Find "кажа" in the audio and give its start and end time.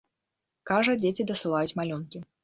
0.69-0.95